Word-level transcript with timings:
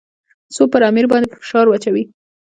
خو 0.53 0.63
پر 0.71 0.81
امیر 0.89 1.05
باندې 1.11 1.27
به 1.31 1.37
فشار 1.41 1.65
اچوي. 1.75 2.03